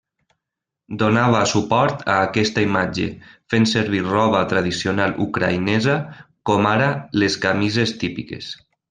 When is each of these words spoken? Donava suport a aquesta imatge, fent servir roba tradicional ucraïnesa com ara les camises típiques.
Donava 1.01 1.41
suport 1.49 1.99
a 2.13 2.15
aquesta 2.29 2.63
imatge, 2.67 3.05
fent 3.55 3.69
servir 3.73 4.01
roba 4.07 4.41
tradicional 4.55 5.15
ucraïnesa 5.29 5.99
com 6.53 6.71
ara 6.75 6.89
les 7.25 7.39
camises 7.45 7.95
típiques. 8.07 8.51